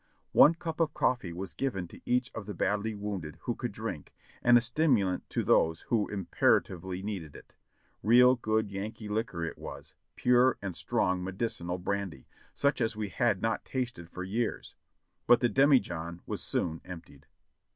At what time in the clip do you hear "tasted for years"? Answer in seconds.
13.63-14.73